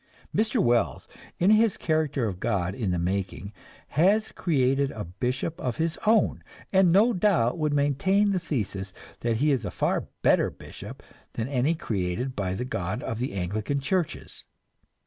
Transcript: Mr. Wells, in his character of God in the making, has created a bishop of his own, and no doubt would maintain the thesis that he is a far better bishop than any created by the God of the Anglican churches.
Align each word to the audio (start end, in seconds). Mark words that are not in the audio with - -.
Mr. 0.35 0.59
Wells, 0.59 1.07
in 1.37 1.51
his 1.51 1.77
character 1.77 2.25
of 2.25 2.39
God 2.39 2.73
in 2.73 2.89
the 2.89 2.97
making, 2.97 3.53
has 3.89 4.31
created 4.31 4.89
a 4.89 5.05
bishop 5.05 5.59
of 5.61 5.77
his 5.77 5.95
own, 6.07 6.43
and 6.73 6.91
no 6.91 7.13
doubt 7.13 7.59
would 7.59 7.71
maintain 7.71 8.31
the 8.31 8.39
thesis 8.39 8.93
that 9.19 9.35
he 9.37 9.51
is 9.51 9.63
a 9.63 9.69
far 9.69 10.07
better 10.23 10.49
bishop 10.49 11.03
than 11.33 11.47
any 11.47 11.75
created 11.75 12.35
by 12.35 12.55
the 12.55 12.65
God 12.65 13.03
of 13.03 13.19
the 13.19 13.33
Anglican 13.33 13.79
churches. 13.79 14.43